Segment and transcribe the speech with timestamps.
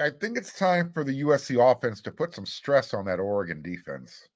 [0.00, 3.62] I think it's time for the USC offense to put some stress on that Oregon
[3.62, 4.28] defense.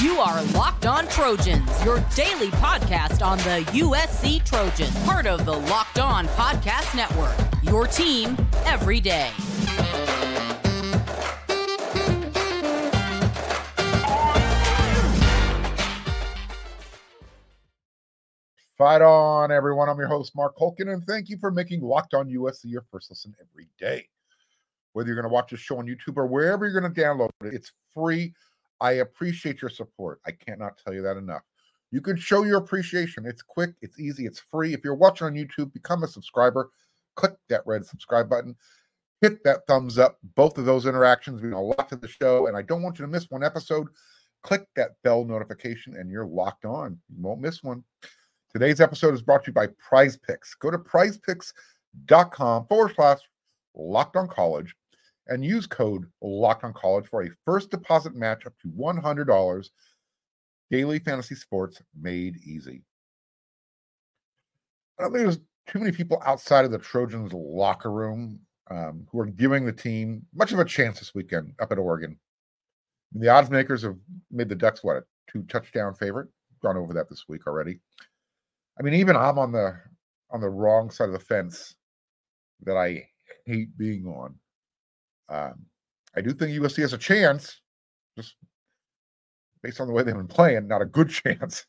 [0.00, 5.52] You are Locked On Trojans, your daily podcast on the USC Trojans, part of the
[5.52, 7.36] Locked On Podcast Network.
[7.62, 9.30] Your team every day.
[18.78, 19.90] Fight on, everyone.
[19.90, 23.10] I'm your host, Mark Holkin, and thank you for making Locked On USC your first
[23.10, 24.08] listen every day.
[24.92, 27.30] Whether you're going to watch this show on YouTube or wherever you're going to download
[27.44, 28.32] it, it's free.
[28.80, 30.20] I appreciate your support.
[30.26, 31.42] I cannot tell you that enough.
[31.92, 33.26] You can show your appreciation.
[33.26, 34.72] It's quick, it's easy, it's free.
[34.72, 36.70] If you're watching on YouTube, become a subscriber.
[37.16, 38.56] Click that red subscribe button.
[39.20, 40.18] Hit that thumbs up.
[40.34, 43.04] Both of those interactions mean a lot to the show, and I don't want you
[43.04, 43.88] to miss one episode.
[44.42, 46.98] Click that bell notification, and you're locked on.
[47.10, 47.84] You won't miss one.
[48.52, 50.54] Today's episode is brought to you by Prize Picks.
[50.54, 53.18] Go to prizepicks.com forward slash
[53.74, 54.74] locked on college
[55.28, 59.70] and use code locked on college for a first deposit match up to $100.
[60.70, 62.82] Daily fantasy sports made easy.
[64.98, 69.20] I don't think there's too many people outside of the Trojans locker room um, who
[69.20, 72.18] are giving the team much of a chance this weekend up at Oregon.
[73.12, 73.96] The odds makers have
[74.30, 76.28] made the Ducks what a two touchdown favorite.
[76.62, 77.80] Gone over that this week already.
[78.78, 79.80] I mean, even I'm on the
[80.30, 81.74] on the wrong side of the fence
[82.62, 83.08] that I
[83.46, 84.34] hate being on.
[85.30, 85.66] Um,
[86.16, 87.60] I do think USC has a chance,
[88.16, 88.34] just
[89.62, 91.64] based on the way they've been playing, not a good chance.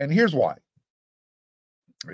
[0.00, 0.54] And here's why.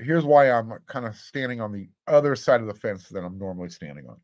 [0.03, 3.39] Here's why I'm kind of standing on the other side of the fence that I'm
[3.39, 4.17] normally standing on.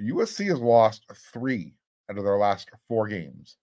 [0.00, 1.74] USC has lost three
[2.10, 3.56] out of their last four games.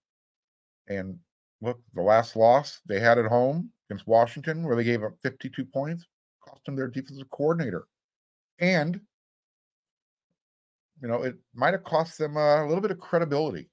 [0.88, 1.20] And
[1.62, 5.66] look, the last loss they had at home against Washington, where they gave up 52
[5.66, 6.06] points,
[6.48, 7.88] cost them their defensive coordinator.
[8.60, 9.02] And,
[11.02, 13.70] you know, it might have cost them a little bit of credibility.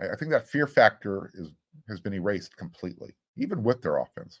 [0.00, 1.50] I, I think that fear factor is
[1.88, 4.40] has been erased completely, even with their offense.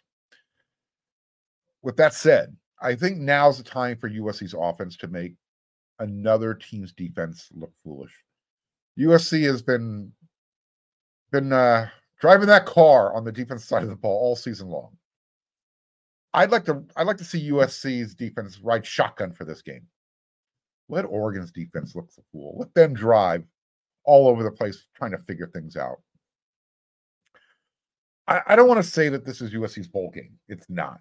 [1.82, 5.34] With that said, I think now's the time for USC's offense to make
[5.98, 8.12] another team's defense look foolish.
[8.98, 10.12] USC has been
[11.30, 11.88] been uh,
[12.20, 14.96] driving that car on the defense side of the ball all season long.
[16.32, 19.86] I'd like to I'd like to see USC's defense ride shotgun for this game.
[20.88, 22.56] Let Oregon's defense look the fool.
[22.58, 23.44] Let them drive
[24.04, 26.00] all over the place trying to figure things out.
[28.26, 30.38] I, I don't want to say that this is USC's bowl game.
[30.48, 31.00] It's not.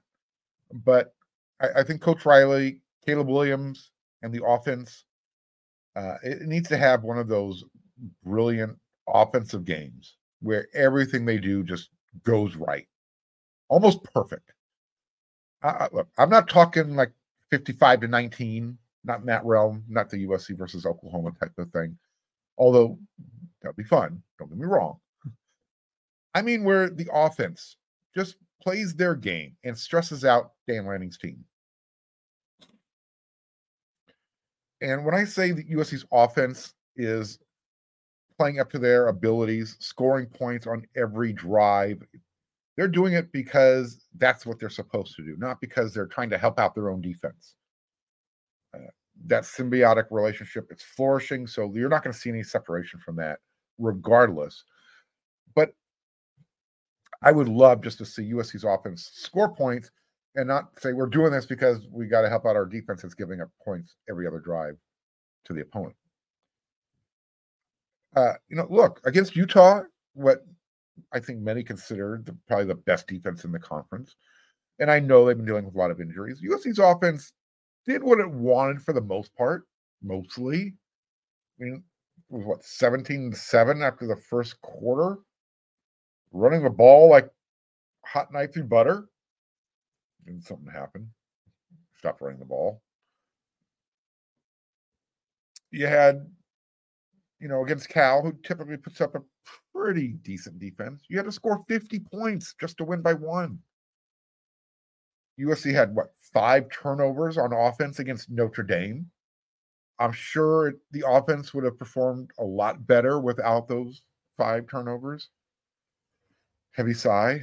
[0.71, 1.13] But
[1.61, 5.05] I, I think Coach Riley, Caleb Williams, and the offense,
[5.95, 7.63] uh, it needs to have one of those
[8.23, 8.77] brilliant
[9.07, 11.89] offensive games where everything they do just
[12.23, 12.87] goes right,
[13.69, 14.53] almost perfect.
[15.61, 17.11] Uh, look, I'm not talking like
[17.49, 21.97] 55 to 19, not in that realm, not the USC versus Oklahoma type of thing.
[22.57, 22.97] Although
[23.61, 24.21] that'd be fun.
[24.39, 24.97] Don't get me wrong.
[26.35, 27.77] I mean, where the offense
[28.15, 31.43] just plays their game and stresses out Dan Lanning's team.
[34.81, 37.39] And when I say that USC's offense is
[38.37, 42.03] playing up to their abilities, scoring points on every drive.
[42.75, 46.37] They're doing it because that's what they're supposed to do, not because they're trying to
[46.37, 47.55] help out their own defense.
[49.25, 53.39] That symbiotic relationship it's flourishing, so you're not going to see any separation from that,
[53.77, 54.63] regardless.
[55.55, 55.73] But
[57.21, 59.91] I would love just to see USC's offense score points
[60.35, 63.13] and not say we're doing this because we got to help out our defense that's
[63.13, 64.75] giving up points every other drive
[65.45, 65.95] to the opponent.
[68.15, 69.81] Uh, you know, look against Utah,
[70.13, 70.45] what
[71.11, 74.15] I think many consider the, probably the best defense in the conference,
[74.79, 76.41] and I know they've been dealing with a lot of injuries.
[76.43, 77.33] USC's offense
[77.85, 79.65] did what it wanted for the most part,
[80.01, 80.75] mostly.
[81.59, 81.83] I mean,
[82.29, 85.17] it was what 17 to 7 after the first quarter,
[86.31, 87.29] running the ball like
[88.05, 89.05] hot knife through butter.
[90.25, 91.07] And something happened.
[91.97, 92.81] Stopped running the ball.
[95.71, 96.25] You had
[97.43, 99.21] you know, against Cal, who typically puts up a
[99.75, 103.59] pretty decent defense, you had to score 50 points just to win by one.
[105.39, 109.09] USC had what five turnovers on offense against Notre Dame.
[109.99, 114.01] I'm sure the offense would have performed a lot better without those
[114.37, 115.29] five turnovers.
[116.71, 117.41] Heavy sigh.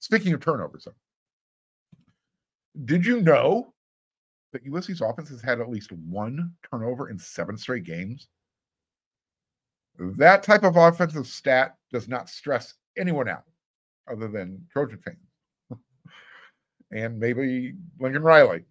[0.00, 0.86] Speaking of turnovers,
[2.84, 3.72] did you know
[4.52, 8.28] that USC's offense has had at least one turnover in seven straight games?
[9.98, 13.44] That type of offensive stat does not stress anyone out
[14.10, 15.25] other than Trojan fans
[16.92, 18.64] and maybe Lincoln Riley.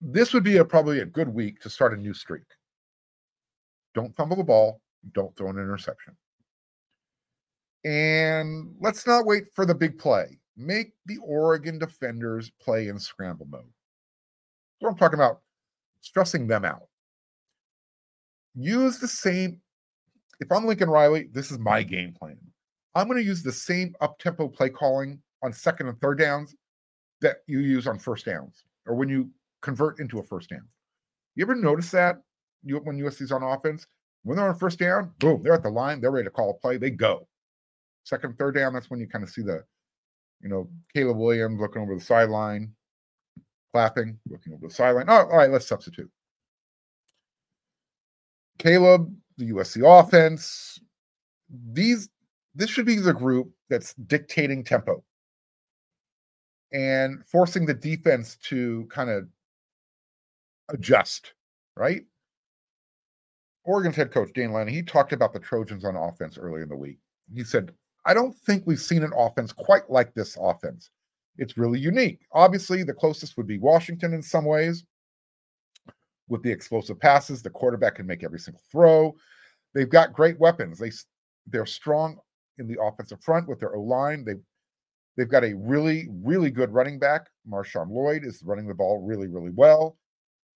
[0.00, 2.42] this would be a, probably a good week to start a new streak.
[3.94, 4.80] Don't fumble the ball.
[5.14, 6.16] Don't throw an interception.
[7.84, 10.38] And let's not wait for the big play.
[10.56, 13.70] Make the Oregon defenders play in scramble mode.
[14.80, 15.40] So I'm talking about
[16.00, 16.88] stressing them out.
[18.54, 19.60] Use the same.
[20.40, 22.38] If I'm Lincoln Riley, this is my game plan.
[22.94, 26.54] I'm going to use the same up tempo play calling on second and third downs
[27.20, 29.30] that you use on first downs or when you
[29.62, 30.66] convert into a first down.
[31.34, 32.16] You ever notice that
[32.64, 33.86] you, when USC's on offense?
[34.24, 36.54] When they're on first down, boom, they're at the line, they're ready to call a
[36.54, 37.26] play, they go.
[38.04, 39.64] Second, third down, that's when you kind of see the,
[40.40, 42.72] you know, Caleb Williams looking over the sideline,
[43.72, 45.06] clapping, looking over the sideline.
[45.08, 46.10] Oh, all right, let's substitute.
[48.58, 50.78] Caleb, the USC offense,
[51.72, 52.08] these
[52.54, 55.02] this should be the group that's dictating tempo
[56.72, 59.26] and forcing the defense to kind of
[60.70, 61.34] adjust,
[61.76, 62.02] right?
[63.64, 66.76] Oregon's head coach, Dan Lanning, he talked about the Trojans on offense earlier in the
[66.76, 66.98] week.
[67.32, 67.72] He said,
[68.04, 70.90] I don't think we've seen an offense quite like this offense.
[71.38, 72.20] It's really unique.
[72.32, 74.84] Obviously, the closest would be Washington in some ways.
[76.28, 79.14] With the explosive passes, the quarterback can make every single throw.
[79.74, 80.78] They've got great weapons.
[80.78, 80.90] They
[81.46, 82.18] they're strong
[82.58, 84.24] in the offensive front with their O line.
[84.24, 84.42] They've
[85.16, 87.28] they've got a really really good running back.
[87.48, 89.96] Marshawn Lloyd is running the ball really really well.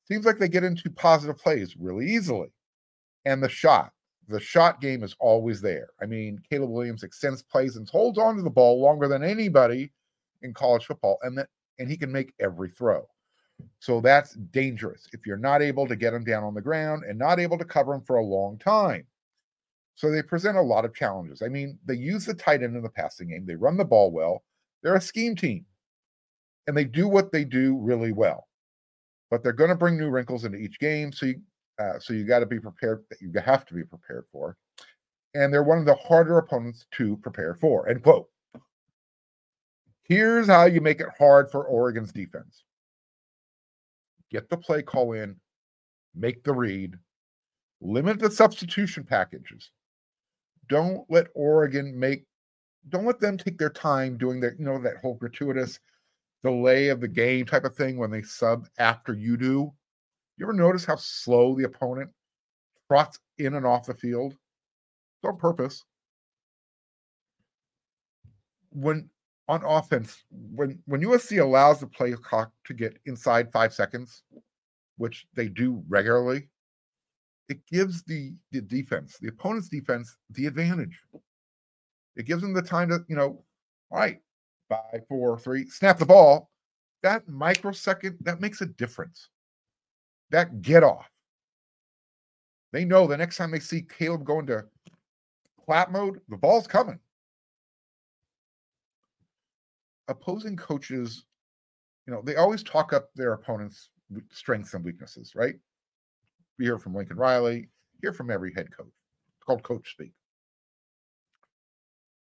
[0.07, 2.49] Seems like they get into positive plays really easily,
[3.25, 3.93] and the shot
[4.29, 5.89] the shot game is always there.
[6.03, 9.93] I mean, Caleb Williams extends plays and holds on to the ball longer than anybody
[10.43, 11.49] in college football, and that
[11.79, 13.07] and he can make every throw.
[13.81, 17.19] So that's dangerous if you're not able to get him down on the ground and
[17.19, 19.07] not able to cover him for a long time.
[19.97, 21.43] So they present a lot of challenges.
[21.43, 24.13] I mean, they use the tight end in the passing game, they run the ball
[24.13, 24.45] well,
[24.83, 25.65] they're a scheme team,
[26.67, 28.47] and they do what they do really well.
[29.31, 31.13] But they're going to bring new wrinkles into each game.
[31.13, 31.41] So you
[31.79, 33.05] uh, so you got to be prepared.
[33.21, 34.57] You have to be prepared for,
[35.35, 37.89] and they're one of the harder opponents to prepare for.
[37.89, 38.29] End quote.
[40.05, 42.63] Here's how you make it hard for Oregon's defense.
[44.31, 45.37] Get the play call in,
[46.15, 46.95] make the read,
[47.81, 49.71] limit the substitution packages.
[50.69, 52.25] Don't let Oregon make,
[52.89, 55.79] don't let them take their time doing that, you know, that whole gratuitous
[56.43, 59.73] delay of the game type of thing when they sub after you do.
[60.37, 62.11] You ever notice how slow the opponent
[62.89, 64.33] trots in and off the field?
[64.33, 65.85] It's on purpose.
[68.71, 69.09] When
[69.49, 74.23] on offense, when when USC allows the play clock to get inside five seconds,
[74.99, 76.49] which they do regularly,
[77.49, 80.99] it gives the the defense, the opponent's defense, the advantage.
[82.17, 83.45] It gives them the time to, you know,
[83.91, 84.21] all right,
[84.69, 86.51] five, four, three, snap the ball.
[87.03, 89.29] That microsecond, that makes a difference
[90.31, 91.09] that get off.
[92.73, 94.65] They know the next time they see Caleb going to
[95.65, 96.99] clap mode, the ball's coming.
[100.09, 101.25] Opposing coaches,
[102.07, 103.91] you know, they always talk up their opponent's
[104.31, 105.57] strengths and weaknesses, right?
[106.59, 107.69] Hear from Lincoln Riley,
[108.01, 108.87] hear from every head coach.
[108.87, 110.13] It's called coach speak.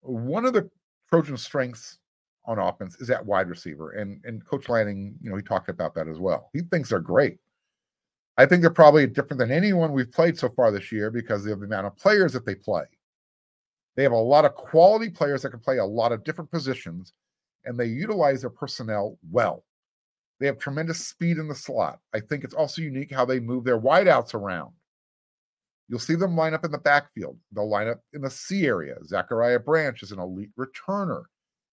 [0.02, 0.70] One of the
[1.10, 2.00] Trojan strengths
[2.46, 3.92] on offense is at wide receiver.
[3.92, 6.50] And and Coach Lanning, you know, he talked about that as well.
[6.54, 7.38] He thinks they're great.
[8.38, 11.60] I think they're probably different than anyone we've played so far this year because of
[11.60, 12.84] the amount of players that they play.
[13.96, 17.14] They have a lot of quality players that can play a lot of different positions,
[17.66, 19.64] and they utilize their personnel well.
[20.44, 22.00] They have tremendous speed in the slot.
[22.14, 24.74] I think it's also unique how they move their wideouts around.
[25.88, 27.38] You'll see them line up in the backfield.
[27.54, 28.98] They'll line up in the C area.
[29.06, 31.24] Zachariah Branch is an elite returner,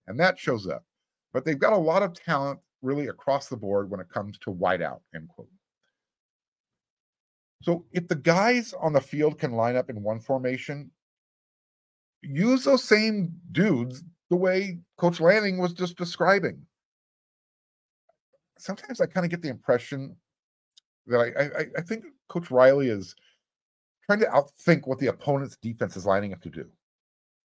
[0.07, 0.85] and that shows up.
[1.33, 4.53] But they've got a lot of talent really across the board when it comes to
[4.53, 5.50] wideout, end quote.
[7.65, 10.93] So if the guys on the field can line up in one formation,
[12.23, 16.65] use those same dudes the way Coach Lanning was just describing.
[18.61, 20.17] Sometimes I kind of get the impression
[21.07, 23.14] that I, I, I think Coach Riley is
[24.07, 26.67] trying to outthink what the opponent's defense is lining up to do.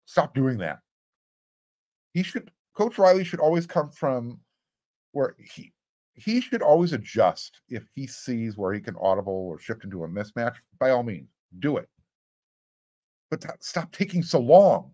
[0.06, 0.78] Stop doing that.
[2.14, 4.38] He should Coach Riley should always come from
[5.12, 5.72] where he
[6.14, 10.08] he should always adjust if he sees where he can audible or shift into a
[10.08, 10.56] mismatch.
[10.78, 11.28] By all means,
[11.58, 11.88] do it.
[13.30, 14.92] But t- stop taking so long.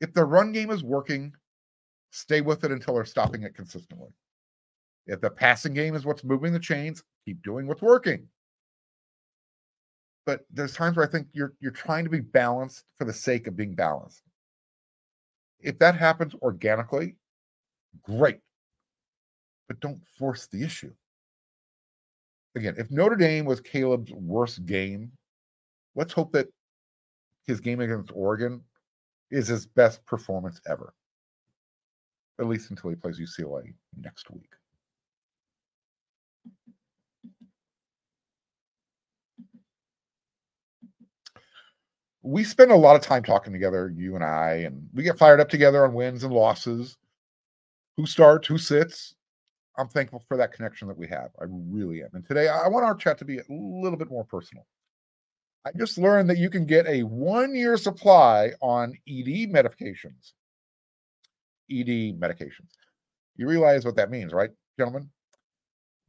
[0.00, 1.32] If the run game is working,
[2.10, 4.08] stay with it until they're stopping it consistently.
[5.06, 8.28] If the passing game is what's moving the chains, keep doing what's working.
[10.26, 13.46] But there's times where I think you're you're trying to be balanced for the sake
[13.46, 14.22] of being balanced.
[15.60, 17.16] If that happens organically,
[18.02, 18.40] great
[19.68, 20.92] but don't force the issue.
[22.56, 25.12] again, if Notre Dame was Caleb's worst game,
[25.94, 26.48] let's hope that
[27.44, 28.62] his game against Oregon
[29.30, 30.92] is his best performance ever.
[32.40, 34.50] At least until he plays UCLA next week.
[42.28, 45.40] we spend a lot of time talking together, you and I, and we get fired
[45.40, 46.96] up together on wins and losses.
[47.96, 49.14] Who starts, who sits.
[49.78, 51.30] I'm thankful for that connection that we have.
[51.40, 52.10] I really am.
[52.12, 54.66] And today I want our chat to be a little bit more personal.
[55.64, 60.32] I just learned that you can get a one year supply on ED medications.
[61.70, 62.70] ED medications.
[63.36, 65.08] You realize what that means, right, gentlemen?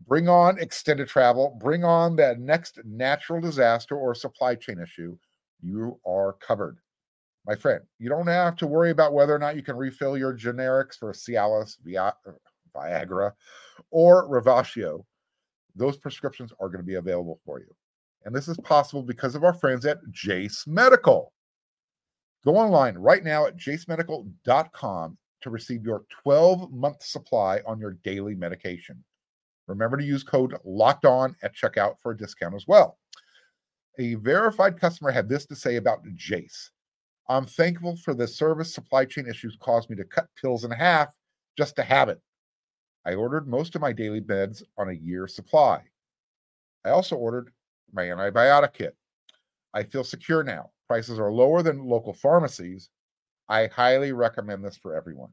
[0.08, 5.18] Bring on extended travel, bring on that next natural disaster or supply chain issue
[5.62, 6.78] you are covered.
[7.46, 10.36] My friend, you don't have to worry about whether or not you can refill your
[10.36, 12.32] generics for Cialis, uh,
[12.76, 13.32] Viagra,
[13.92, 15.04] or Revasio.
[15.76, 17.74] Those prescriptions are going to be available for you.
[18.26, 21.34] And this is possible because of our friends at Jase Medical.
[22.44, 28.36] Go online right now at jasemedical.com to receive your 12 month supply on your daily
[28.36, 29.04] medication.
[29.68, 32.98] Remember to use code locked on at checkout for a discount as well
[34.00, 36.72] a verified customer had this to say about Jase
[37.28, 41.14] I'm thankful for the service supply chain issues caused me to cut pills in half
[41.58, 42.20] just to have it.
[43.06, 45.84] I ordered most of my daily meds on a year supply.
[46.84, 47.52] I also ordered
[47.94, 48.96] my antibiotic kit.
[49.76, 50.72] I feel secure now.
[50.88, 52.90] Prices are lower than local pharmacies.
[53.50, 55.32] I highly recommend this for everyone.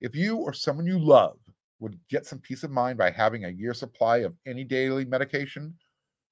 [0.00, 1.38] If you or someone you love
[1.80, 5.74] would get some peace of mind by having a year supply of any daily medication,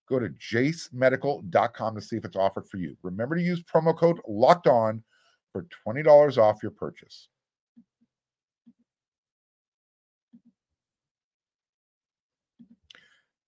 [0.09, 2.97] Go to jasemedical.com to see if it's offered for you.
[3.03, 5.03] Remember to use promo code locked on
[5.53, 7.29] for $20 off your purchase.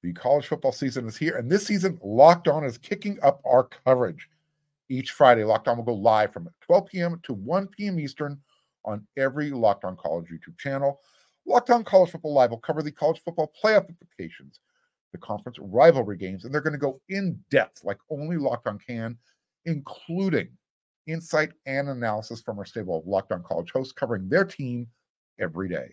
[0.03, 3.65] The college football season is here, and this season, Locked On is kicking up our
[3.65, 4.31] coverage.
[4.91, 7.21] Each Friday, Locked On will go live from 12 p.m.
[7.23, 8.01] to 1 p.m.
[8.01, 8.41] Eastern
[8.85, 10.99] on every Locked On College YouTube channel.
[11.47, 14.59] Locked On College Football Live will cover the college football playoff implications,
[15.13, 18.79] the conference rivalry games, and they're going to go in depth like only Locked On
[18.79, 19.17] can,
[19.65, 20.49] including
[21.07, 24.89] insight and analysis from our stable of Locked On College hosts covering their team
[25.41, 25.89] every day.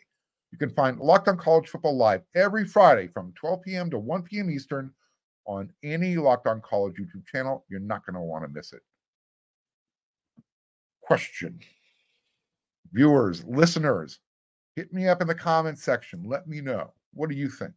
[0.52, 3.92] You can find Locked On College Football live every Friday from 12 p.m.
[3.92, 4.50] to 1 p.m.
[4.50, 4.92] Eastern
[5.48, 7.66] on any Locked On College YouTube channel.
[7.70, 8.82] You're not going to want to miss it.
[11.02, 11.60] Question.
[12.94, 14.20] Viewers, listeners,
[14.76, 16.24] hit me up in the comments section.
[16.26, 16.94] Let me know.
[17.14, 17.74] What do you think?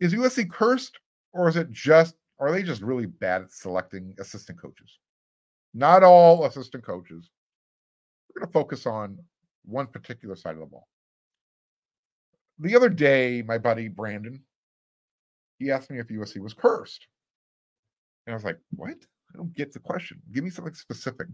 [0.00, 0.98] Is USC cursed,
[1.32, 4.98] or is it just are they just really bad at selecting assistant coaches?
[5.74, 7.28] Not all assistant coaches.
[8.28, 9.18] We're going to focus on
[9.66, 10.88] one particular side of the ball.
[12.58, 14.42] The other day, my buddy Brandon,
[15.60, 17.06] he asked me if USC was cursed.
[18.26, 18.96] And I was like, what?
[19.32, 20.20] I don't get the question.
[20.32, 21.28] Give me something specific,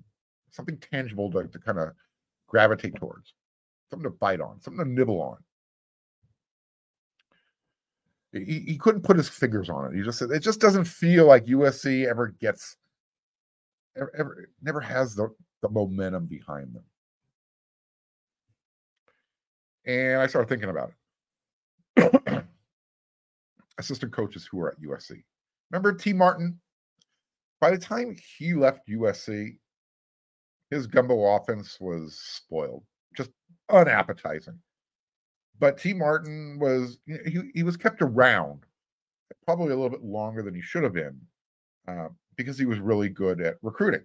[0.51, 1.93] something tangible to, to kind of
[2.49, 3.33] gravitate towards,
[3.89, 5.39] something to bite on, something to nibble on.
[8.33, 9.97] He, he couldn't put his fingers on it.
[9.97, 12.77] He just said it just doesn't feel like USC ever gets
[13.97, 16.85] ever, ever never has the, the momentum behind them.
[19.87, 20.91] And I started thinking about
[21.97, 22.45] it.
[23.79, 25.23] Assistant coaches who were at USC.
[25.71, 26.59] Remember Tee Martin?
[27.61, 29.57] By the time he left USC,
[30.71, 32.85] his gumbo offense was spoiled,
[33.17, 33.31] just
[33.71, 34.59] unappetizing.
[35.59, 38.65] But Tee Martin was he, he was kept around
[39.45, 41.19] probably a little bit longer than he should have been
[41.89, 44.05] uh, because he was really good at recruiting.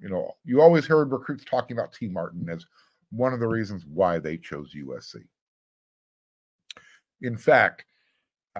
[0.00, 2.64] You know, you always heard recruits talking about Tee Martin as
[3.10, 5.16] one of the reasons why they chose USC.
[7.22, 7.84] In fact,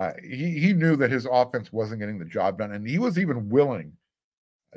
[0.00, 3.18] uh, he, he knew that his offense wasn't getting the job done, and he was
[3.18, 3.92] even willing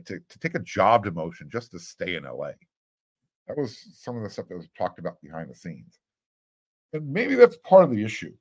[0.05, 2.51] to, to take a job demotion just to stay in LA.
[3.47, 5.97] That was some of the stuff that was talked about behind the scenes.
[6.91, 8.33] And maybe that's part of the issue.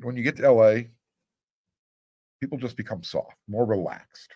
[0.00, 0.82] When you get to LA,
[2.40, 4.32] people just become soft, more relaxed.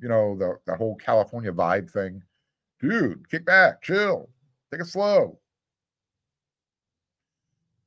[0.00, 2.22] You know, the, the whole California vibe thing.
[2.78, 4.28] Dude, kick back, chill,
[4.70, 5.38] take it slow.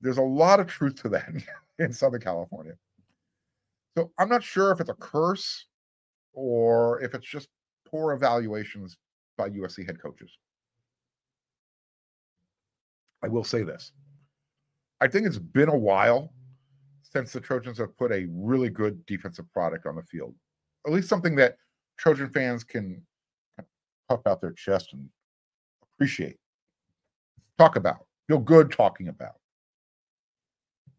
[0.01, 1.29] There's a lot of truth to that
[1.79, 2.73] in Southern California.
[3.97, 5.65] So I'm not sure if it's a curse
[6.33, 7.49] or if it's just
[7.85, 8.97] poor evaluations
[9.37, 10.31] by USC head coaches.
[13.23, 13.91] I will say this.
[15.01, 16.31] I think it's been a while
[17.01, 20.35] since the Trojans have put a really good defensive product on the field.
[20.85, 21.57] At least something that
[21.97, 23.01] Trojan fans can
[24.07, 25.09] puff out their chest and
[25.95, 26.37] appreciate,
[27.57, 29.38] talk about, feel good talking about.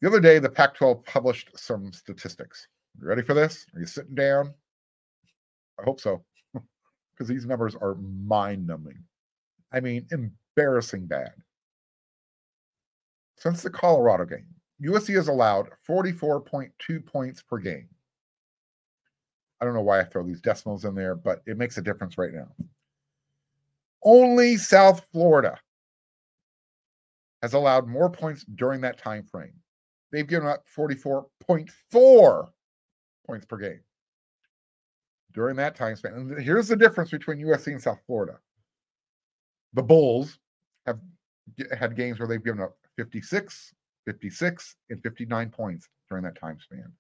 [0.00, 2.68] The other day, the Pac 12 published some statistics.
[3.00, 3.66] You ready for this?
[3.74, 4.54] Are you sitting down?
[5.78, 6.22] I hope so,
[7.12, 8.98] because these numbers are mind numbing.
[9.72, 11.32] I mean, embarrassing bad.
[13.36, 14.46] Since the Colorado game,
[14.82, 17.88] USC has allowed 44.2 points per game.
[19.60, 22.16] I don't know why I throw these decimals in there, but it makes a difference
[22.16, 22.48] right now.
[24.02, 25.58] Only South Florida
[27.42, 29.52] has allowed more points during that time frame.
[30.12, 32.48] They've given up 44.4
[33.26, 33.80] points per game
[35.32, 36.14] during that time span.
[36.14, 38.38] And here's the difference between USC and South Florida.
[39.74, 40.38] The Bulls
[40.86, 40.98] have
[41.78, 43.72] had games where they've given up 56,
[44.06, 46.90] 56, and 59 points during that time span.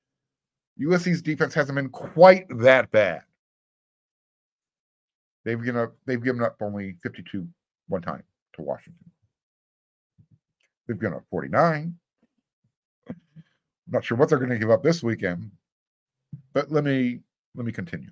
[0.80, 3.22] USC's defense hasn't been quite that bad.
[5.44, 7.46] They've given up they've given up only 52
[7.88, 8.22] one time
[8.54, 9.10] to Washington.
[10.86, 11.94] They've given up 49.
[13.90, 15.50] Not sure what they're going to give up this weekend.
[16.52, 17.20] But let me
[17.54, 18.10] let me continue.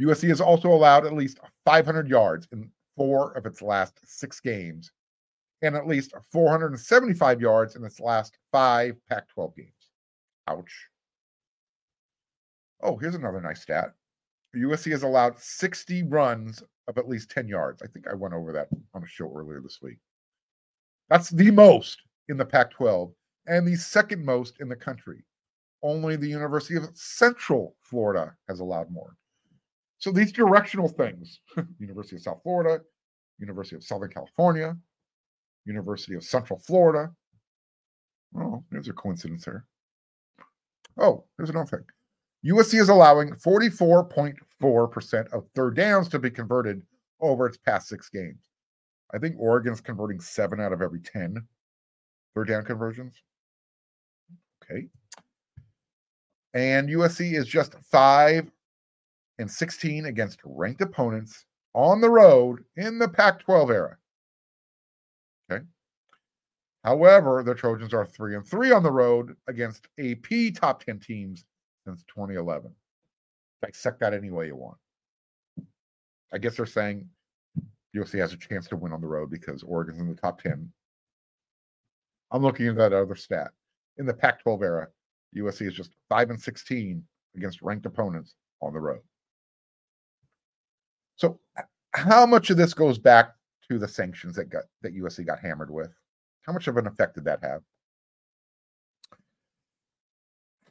[0.00, 4.92] USC has also allowed at least 500 yards in four of its last six games
[5.62, 9.70] and at least 475 yards in its last five Pac 12 games.
[10.48, 10.88] Ouch.
[12.82, 13.94] Oh, here's another nice stat.
[14.54, 17.82] USC has allowed 60 runs of at least 10 yards.
[17.82, 19.98] I think I went over that on a show earlier this week.
[21.08, 23.12] That's the most in the Pac 12
[23.46, 25.24] and the second most in the country.
[25.82, 29.16] Only the University of Central Florida has allowed more.
[29.98, 31.40] So these directional things
[31.78, 32.82] University of South Florida,
[33.38, 34.76] University of Southern California,
[35.66, 37.12] University of Central Florida.
[38.36, 39.64] Oh, there's a coincidence there.
[40.98, 42.52] Oh, there's another thing.
[42.52, 46.82] USC is allowing 44.4% of third downs to be converted
[47.20, 48.48] over its past six games.
[49.12, 51.36] I think Oregon's converting seven out of every 10
[52.34, 53.22] third down conversions.
[54.70, 54.88] Okay.
[56.54, 58.50] And USC is just five
[59.38, 63.96] and 16 against ranked opponents on the road in the Pac 12 era.
[65.50, 65.64] Okay.
[66.84, 71.44] However, the Trojans are three and three on the road against AP top 10 teams
[71.84, 72.70] since 2011.
[73.62, 74.76] Dissect that any way you want.
[76.32, 77.08] I guess they're saying
[77.96, 80.70] USC has a chance to win on the road because Oregon's in the top 10.
[82.30, 83.52] I'm looking at that other stat.
[83.96, 84.88] In the Pac 12 era,
[85.36, 87.02] USC is just 5 and 16
[87.36, 89.00] against ranked opponents on the road.
[91.16, 91.38] So,
[91.92, 93.34] how much of this goes back
[93.70, 95.92] to the sanctions that got that USC got hammered with?
[96.42, 97.62] How much of an effect did that have?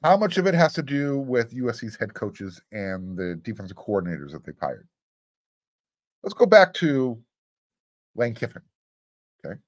[0.04, 4.32] How much of it has to do with USC's head coaches and the defensive coordinators
[4.32, 4.88] that they've hired?
[6.24, 7.18] Let's go back to
[8.16, 8.62] Lane Kiffin.
[9.46, 9.60] Okay.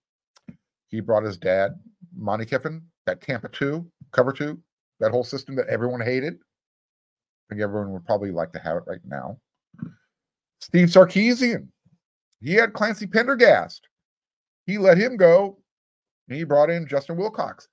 [0.90, 1.80] He brought his dad,
[2.14, 4.58] Monte Kiffin, that Tampa 2, cover 2,
[5.00, 6.36] that whole system that everyone hated.
[6.36, 9.38] I think everyone would probably like to have it right now.
[10.60, 11.68] Steve Sarkisian,
[12.42, 13.88] he had Clancy Pendergast.
[14.66, 15.60] He let him go.
[16.28, 17.68] he brought in Justin Wilcox.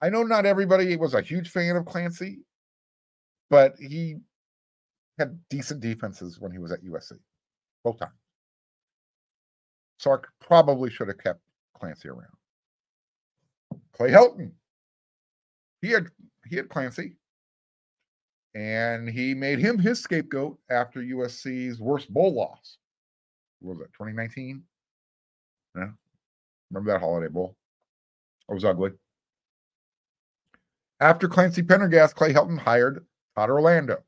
[0.00, 2.40] I know not everybody was a huge fan of Clancy,
[3.48, 4.16] but he
[5.18, 7.12] had decent defenses when he was at USC,
[7.84, 8.12] both times.
[9.98, 11.40] Sark probably should have kept
[11.78, 12.32] Clancy around.
[13.92, 14.50] Clay Helton,
[15.82, 16.06] he had
[16.46, 17.16] he had Clancy,
[18.54, 22.78] and he made him his scapegoat after USC's worst bowl loss.
[23.60, 24.62] What was it, 2019?
[25.76, 25.88] Yeah.
[26.70, 27.56] Remember that Holiday Bowl?
[28.48, 28.90] It was ugly.
[31.00, 33.04] After Clancy Pendergast, Clay Helton hired
[33.36, 34.02] Todd Orlando.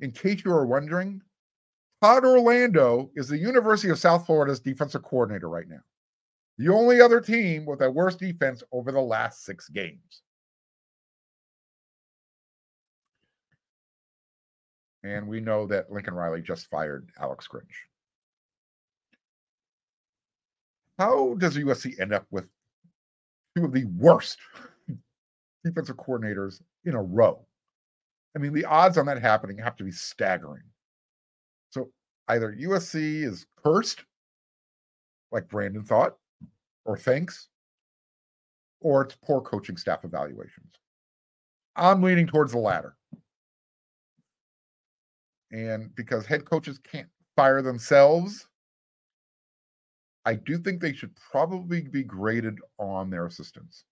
[0.00, 1.20] In case you are wondering,
[2.02, 5.80] Todd Orlando is the University of South Florida's defensive coordinator right now.
[6.60, 10.20] The only other team with a worse defense over the last six games.
[15.02, 17.64] And we know that Lincoln Riley just fired Alex Grinch.
[20.98, 22.46] How does USC end up with
[23.56, 24.36] two of the worst
[25.64, 27.40] defensive coordinators in a row?
[28.36, 30.64] I mean, the odds on that happening have to be staggering.
[31.70, 31.90] So
[32.28, 34.04] either USC is cursed,
[35.32, 36.16] like Brandon thought
[36.90, 37.46] or thinks,
[38.80, 40.72] or it's poor coaching staff evaluations.
[41.76, 42.96] I'm leaning towards the latter.
[45.52, 48.48] And because head coaches can't fire themselves,
[50.24, 53.84] I do think they should probably be graded on their assistants.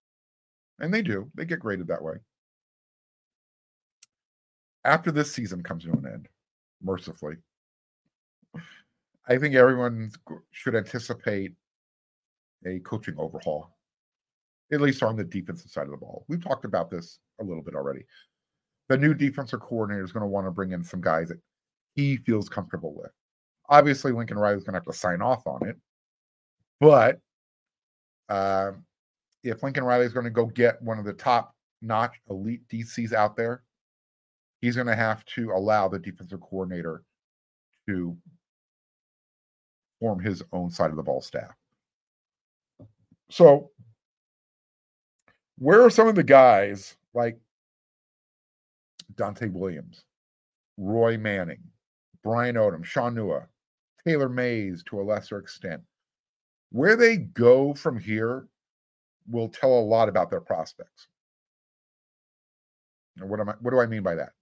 [0.81, 2.15] And they do, they get graded that way.
[4.85, 6.29] After this season comes to an end,
[6.83, 7.37] mercifully,
[9.29, 10.11] I think everyone
[10.51, 11.53] should anticipate
[12.67, 13.71] a coaching overhaul.
[14.73, 16.25] at least on the defensive side of the ball.
[16.29, 18.05] We've talked about this a little bit already.
[18.89, 21.41] The new defensive coordinator is going to want to bring in some guys that
[21.95, 23.11] he feels comfortable with.
[23.71, 25.77] Obviously, Lincoln Riley is going to have to sign off on it,
[26.81, 27.21] but
[28.29, 28.73] uh,
[29.43, 33.13] if Lincoln Riley is going to go get one of the top notch elite DCs
[33.13, 33.63] out there,
[34.61, 37.03] he's going to have to allow the defensive coordinator
[37.89, 38.17] to
[40.01, 41.55] form his own side of the ball staff.
[43.31, 43.71] So,
[45.59, 47.39] where are some of the guys like
[49.15, 50.05] Donte Williams,
[50.77, 51.63] Roy Manning,
[52.23, 53.47] Brian Odom, Shaun Nua,
[54.07, 55.83] Taylor Mays to a lesser extent?
[56.71, 58.49] Where they go from here
[59.29, 61.09] will tell a lot about their prospects.
[63.19, 64.33] And what am I what do I mean by that?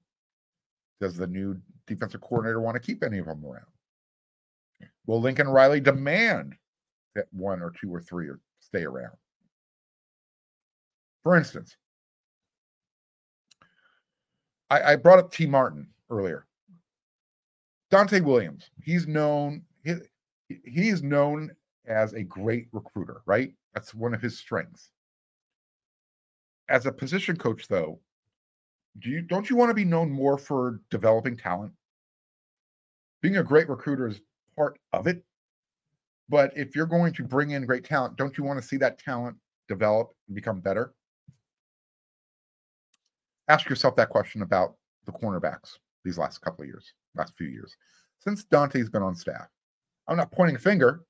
[1.01, 3.66] Does the new defensive coordinator want to keep any of them around?
[5.07, 6.55] Will Lincoln Riley demand
[7.14, 9.17] that one or two or three or stay around?
[11.23, 11.77] For instance,
[14.71, 16.47] I, I brought up Tee Martin earlier.
[17.91, 19.95] Donte Williams, he's known he,
[20.65, 21.51] he's known
[21.87, 23.53] as a great recruiter, right?
[23.75, 24.91] That's one of his strengths.
[26.69, 28.01] As a position coach, though,
[28.99, 31.73] do you don't you want to be known more for developing talent?
[33.21, 34.21] Being a great recruiter is
[34.57, 35.23] part of it.
[36.29, 38.99] But if you're going to bring in great talent, don't you want to see that
[38.99, 39.37] talent
[39.69, 40.95] develop and become better?
[43.49, 47.77] Ask yourself that question about the cornerbacks these last couple of years, last few years.
[48.19, 49.47] Since Donte's been on staff,
[50.09, 51.05] I'm not pointing a finger.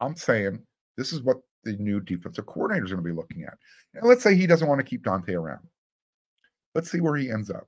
[0.00, 0.60] I'm saying
[0.96, 3.54] this is what the new defensive coordinator is going to be looking at.
[3.94, 5.66] And let's say he doesn't want to keep Dante around.
[6.74, 7.66] Let's see where he ends up.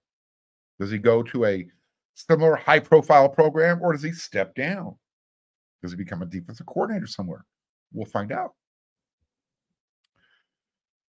[0.81, 1.67] Does he go to a
[2.15, 4.97] similar high profile program or does he step down?
[5.83, 7.45] Does he become a defensive coordinator somewhere?
[7.93, 8.55] We'll find out.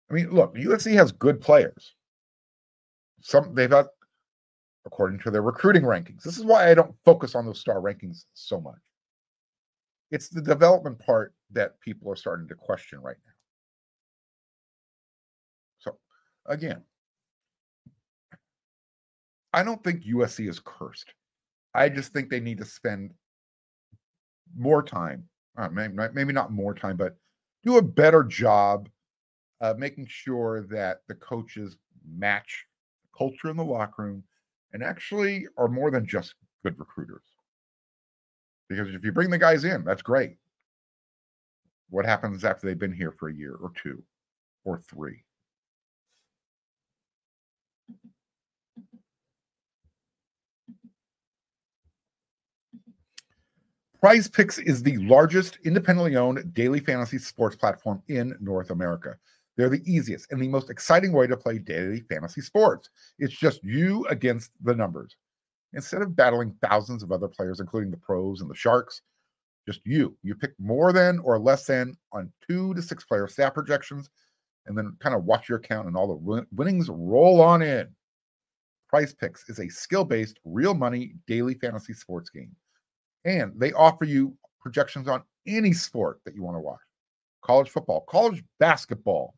[0.09, 1.95] I mean, look, USC has good players.
[3.21, 3.87] Some they've got,
[4.85, 6.23] according to their recruiting rankings.
[6.23, 8.79] This is why I don't focus on those star rankings so much.
[10.11, 13.31] It's the development part that people are starting to question right now.
[15.79, 15.97] So,
[16.45, 16.83] again,
[19.53, 21.13] I don't think USC is cursed.
[21.73, 23.13] I just think they need to spend
[24.57, 25.23] more time,
[25.57, 27.15] uh, maybe, maybe not more time, but
[27.63, 28.89] do a better job
[29.61, 32.65] of making sure that the coaches match
[33.01, 34.23] the culture in the locker room
[34.73, 37.23] and actually are more than just good recruiters.
[38.67, 40.37] Because if you bring the guys in, that's great.
[41.89, 44.03] What happens after they've been here for a year or two
[44.65, 45.23] or three?
[54.03, 59.15] Prize Picks is the largest independently owned daily fantasy sports platform in North America.
[59.55, 62.89] They're the easiest and the most exciting way to play daily fantasy sports.
[63.17, 65.15] It's just you against the numbers.
[65.71, 69.03] Instead of battling thousands of other players, including the pros and the sharks,
[69.65, 70.17] just you.
[70.21, 74.09] You pick more than or less than on two to six player stat projections,
[74.65, 77.87] and then kind of watch your account and all the winnings roll on in.
[78.89, 82.53] Prize Picks is a skill based, real money daily fantasy sports game.
[83.25, 86.79] And they offer you projections on any sport that you want to watch
[87.43, 89.35] college football, college basketball,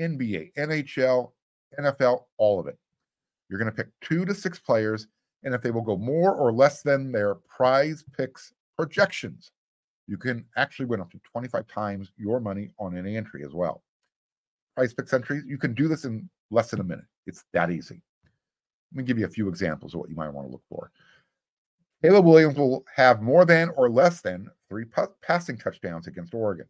[0.00, 1.32] NBA, NHL,
[1.78, 2.78] NFL, all of it.
[3.48, 5.08] You're going to pick two to six players,
[5.42, 9.50] and if they will go more or less than their prize picks projections,
[10.06, 13.82] you can actually win up to 25 times your money on any entry as well.
[14.76, 17.04] Prize picks entries, you can do this in less than a minute.
[17.26, 18.00] It's that easy.
[18.92, 20.90] Let me give you a few examples of what you might want to look for.
[22.02, 24.84] Caleb Williams will have more than or less than three
[25.22, 26.66] passing touchdowns against Oregon.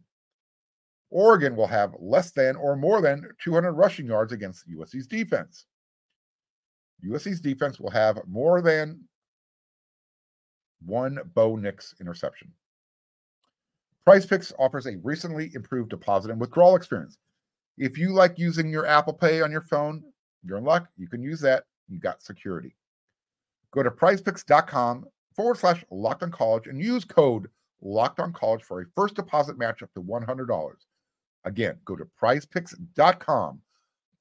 [1.10, 5.66] Oregon will have less than or more than 200 rushing yards against USC's defense.
[7.04, 9.00] USC's defense will have more than
[10.84, 12.52] one Bo Nix interception.
[14.04, 17.18] Prize Picks offers a recently improved deposit and withdrawal experience.
[17.78, 20.02] If you like using your Apple Pay on your phone,
[20.44, 20.88] you're in luck.
[20.96, 21.64] You can use that.
[21.88, 22.74] You got security.
[23.72, 27.48] Go to prizepicks.com forward slash locked on college and use code
[27.80, 30.72] locked on college for a first deposit match up to $100.
[31.44, 33.60] Again, go to prizepicks.com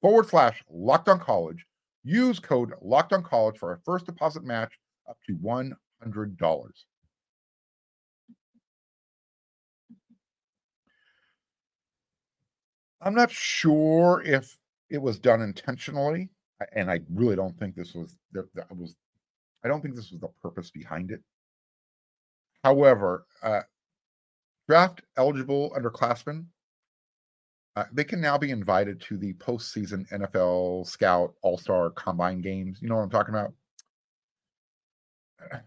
[0.00, 1.64] forward slash locked on college.
[2.04, 4.72] Use code locked on college for a first deposit match
[5.08, 5.74] up to $100.
[13.00, 14.56] I'm not sure if
[14.90, 16.28] it was done intentionally,
[16.72, 18.46] and I really don't think this was that
[18.76, 18.94] was
[19.64, 21.20] I don't think this was the purpose behind it.
[22.64, 23.60] However, uh,
[24.68, 26.46] draft eligible underclassmen
[27.74, 32.80] uh, they can now be invited to the postseason NFL Scout All Star Combine games.
[32.82, 33.52] You know what I'm talking about?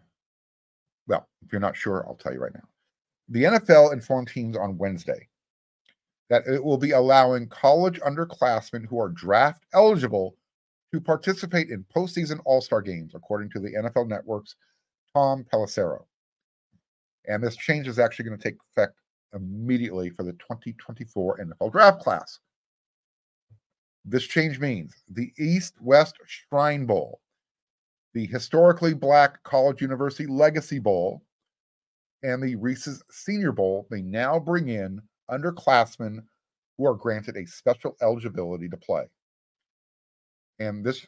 [1.07, 2.67] Well, if you're not sure, I'll tell you right now.
[3.29, 5.27] The NFL informed teams on Wednesday
[6.31, 10.35] that it will be allowing college underclassmen who are draft eligible
[10.95, 14.55] to participate in postseason All Star games, according to the NFL Network's
[15.13, 16.05] Tom Pelissero.
[17.27, 18.99] And this change is actually going to take effect
[19.33, 22.39] immediately for the 2024 NFL draft class.
[24.05, 27.19] This change means the East West Shrine Bowl,
[28.13, 31.23] the historically black College University Legacy Bowl,
[32.23, 36.19] and the Reese's Senior Bowl may now bring in underclassmen
[36.77, 39.05] who are granted a special eligibility to play.
[40.59, 41.05] And this,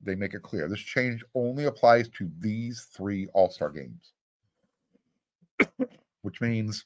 [0.00, 4.12] they make it clear, this change only applies to these three All Star games,
[6.22, 6.84] which means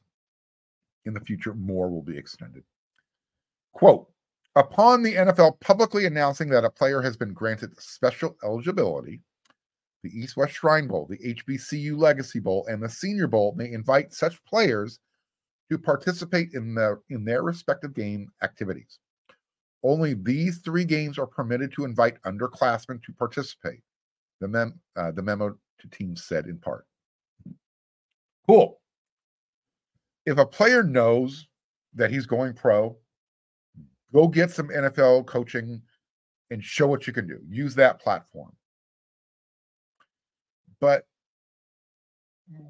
[1.05, 2.63] in the future more will be extended.
[3.73, 4.09] Quote
[4.57, 9.21] Upon the NFL publicly announcing that a player has been granted special eligibility,
[10.05, 14.15] the East West Shrine Bowl, the HBCU Legacy Bowl, and the Senior Bowl may invite
[14.15, 15.01] such players
[15.71, 19.01] to participate in the in their respective game activities.
[19.85, 23.81] Only these three games are permitted to invite underclassmen to participate.
[24.41, 26.87] The, mem- uh, the memo to teams said in part.
[28.49, 28.81] Cool.
[30.25, 31.47] If a player knows
[31.95, 32.97] that he's going pro,
[34.13, 35.83] go get some NFL coaching
[36.51, 37.39] and show what you can do.
[37.49, 38.53] Use that platform.
[40.81, 41.07] But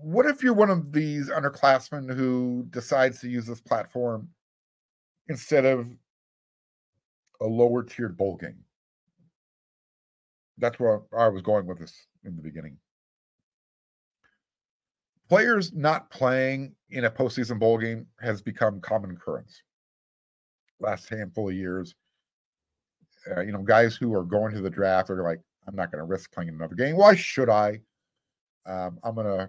[0.02, 4.28] what if you're one of these underclassmen who decides to use this platform
[5.28, 5.88] instead of
[7.40, 8.64] a lower tiered bowl game?
[10.58, 12.76] That's where I was going with this in the beginning.
[15.28, 19.62] Players not playing in a postseason bowl game has become common occurrence.
[20.80, 21.94] Last handful of years,
[23.30, 26.00] uh, you know, guys who are going to the draft are like, I'm not going
[26.00, 26.96] to risk playing another game.
[26.96, 27.80] Why should I?
[28.66, 29.48] Um, I'm going to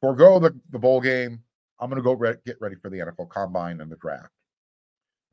[0.00, 1.40] forego the, the bowl game.
[1.78, 4.30] I'm going to go re- get ready for the NFL Combine and the draft.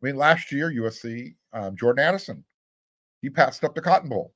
[0.02, 2.44] I mean, last year USC um, Jordan Addison,
[3.22, 4.34] he passed up the Cotton Bowl,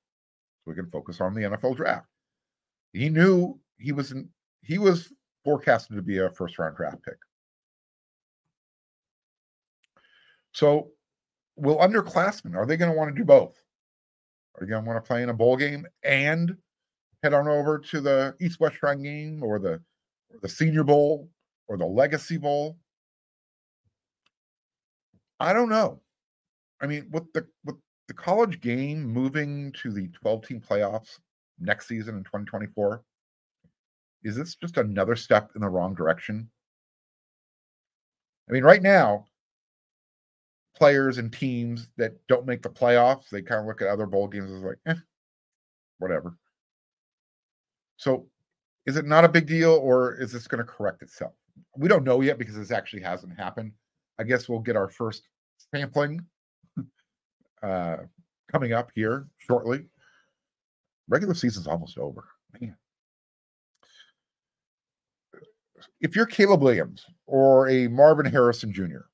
[0.64, 2.08] so we can focus on the NFL draft.
[2.92, 4.30] He knew he was in,
[4.62, 5.12] he was
[5.44, 7.18] forecasted to be a first round draft pick.
[10.52, 10.92] So,
[11.56, 13.56] will underclassmen are they going to want to do both?
[14.56, 16.56] Are you going to want to play in a bowl game and
[17.24, 19.82] head on over to the East West Shrine game or the
[20.42, 21.30] the Senior Bowl
[21.68, 22.78] or the Legacy Bowl?
[25.40, 26.02] I don't know.
[26.82, 27.76] I mean, with the with
[28.08, 31.20] the college game moving to the 12 team playoffs
[31.60, 33.04] next season in 2024,
[34.24, 36.50] is this just another step in the wrong direction?
[38.50, 39.28] I mean, right now,
[40.76, 44.28] players and teams that don't make the playoffs, they kind of look at other bowl
[44.28, 44.96] games as like, eh,
[46.00, 46.38] whatever.
[47.98, 48.28] So
[48.86, 51.34] is it not a big deal or is this going to correct itself?
[51.78, 53.72] We don't know yet because this actually hasn't happened.
[54.20, 55.28] I guess we'll get our first
[55.74, 56.26] sampling
[57.64, 57.98] uh,
[58.52, 59.86] coming up here shortly.
[61.08, 62.26] Regular season's almost over.
[62.60, 62.78] Man.
[66.02, 69.06] If you're Caleb Williams or a Marvin Harrison Jr.,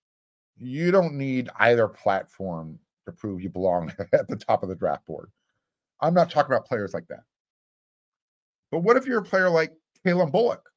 [0.58, 5.06] you don't need either platform to prove you belong at the top of the draft
[5.06, 5.32] board.
[6.02, 7.24] I'm not talking about players like that.
[8.72, 9.74] But what if you're a player like
[10.06, 10.70] Calen Bullock?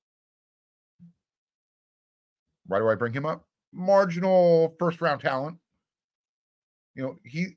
[2.67, 3.45] Why do I bring him up?
[3.73, 5.57] Marginal first round talent.
[6.95, 7.57] You know, he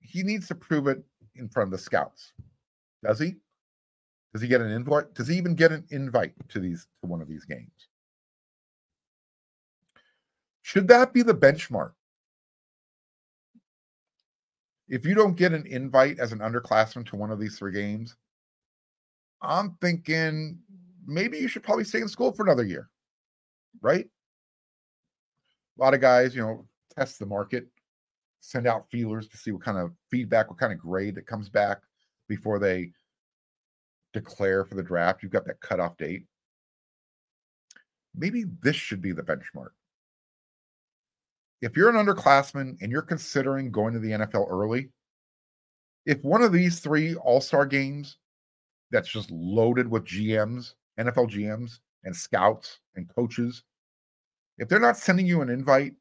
[0.00, 1.02] he needs to prove it
[1.36, 2.32] in front of the scouts.
[3.02, 3.36] Does he?
[4.32, 5.14] Does he get an invite?
[5.14, 7.88] Does he even get an invite to these to one of these games?
[10.62, 11.92] Should that be the benchmark?
[14.88, 18.16] If you don't get an invite as an underclassman to one of these three games,
[19.40, 20.58] I'm thinking
[21.06, 22.90] maybe you should probably stay in school for another year,
[23.80, 24.08] right?
[25.78, 27.66] A lot of guys, you know, test the market,
[28.40, 31.48] send out feelers to see what kind of feedback, what kind of grade that comes
[31.48, 31.78] back
[32.28, 32.90] before they
[34.12, 35.22] declare for the draft.
[35.22, 36.24] You've got that cutoff date.
[38.14, 39.70] Maybe this should be the benchmark.
[41.60, 44.90] If you're an underclassman and you're considering going to the NFL early,
[46.06, 48.18] if one of these three all star games
[48.90, 53.64] that's just loaded with GMs, NFL GMs, and scouts and coaches,
[54.58, 55.94] if they're not sending you an invite,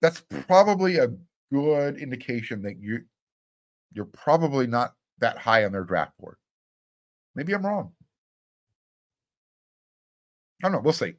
[0.00, 1.08] that's probably a
[1.52, 3.00] good indication that you
[3.92, 6.36] you're probably not that high on their draft board.
[7.34, 7.92] Maybe I'm wrong.
[10.62, 10.80] I don't know.
[10.80, 11.14] We'll see.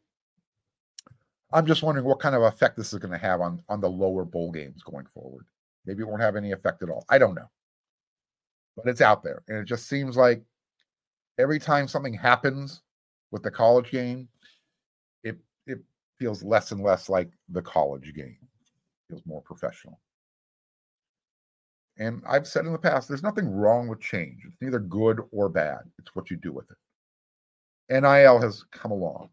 [1.51, 3.89] I'm just wondering what kind of effect this is going to have on on the
[3.89, 5.45] lower bowl games going forward.
[5.85, 7.05] Maybe it won't have any effect at all.
[7.09, 7.49] I don't know.
[8.75, 9.43] But it's out there.
[9.47, 10.41] And it just seems like
[11.37, 12.81] every time something happens
[13.31, 14.27] with the college game,
[16.23, 18.37] feels less and less like the college game.
[18.39, 19.99] It feels more professional.
[21.97, 24.39] And I've said in the past, there's nothing wrong with change.
[24.47, 25.79] It's neither good or bad.
[25.99, 28.01] It's what you do with it.
[28.01, 29.31] NIL has come along.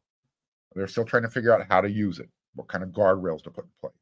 [0.74, 3.50] They're still trying to figure out how to use it, what kind of guardrails to
[3.50, 3.94] put in place.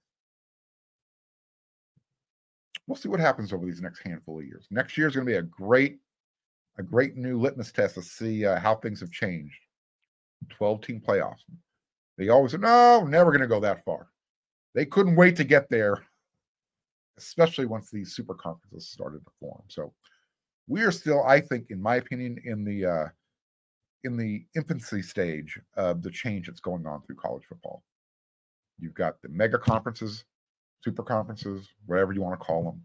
[2.87, 4.67] We'll see what happens over these next handful of years.
[4.71, 5.99] Next year is going to be a great,
[6.79, 9.59] a great new litmus test to see uh, how things have changed.
[10.49, 11.45] 12 team playoffs.
[12.19, 14.09] They always said, no, never going to go that far.
[14.75, 16.05] They couldn't wait to get there,
[17.17, 19.63] especially once these super conferences started to form.
[19.69, 19.95] So
[20.67, 23.09] we are still, I think, in my opinion, in the uh,
[24.05, 27.83] in the infancy stage of the change that's going on through college football.
[28.79, 30.25] You've got the mega conferences,
[30.85, 32.81] super conferences, whatever you want to call them,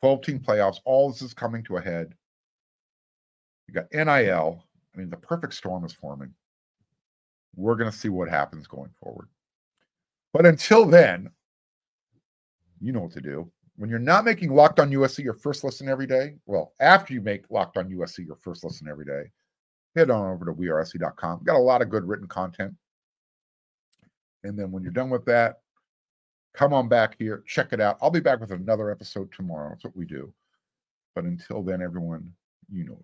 [0.00, 0.80] 12 team playoffs.
[0.84, 2.14] All this is coming to a head.
[3.68, 4.64] You got NIL.
[4.94, 6.34] I mean, the perfect storm is forming.
[7.56, 9.28] We're going to see what happens going forward.
[10.32, 11.30] But until then,
[12.80, 13.50] you know what to do.
[13.76, 17.20] When you're not making Locked On USC your first listen every day, well, after you
[17.20, 19.30] make Locked On USC your first listen every day,
[19.96, 21.42] head on over to wearesc.com.
[21.44, 22.74] Got a lot of good written content.
[24.44, 25.60] And then when you're done with that,
[26.52, 27.98] come on back here, check it out.
[28.00, 29.70] I'll be back with another episode tomorrow.
[29.70, 30.32] That's what we do.
[31.14, 32.32] But until then, everyone,
[32.70, 33.02] you know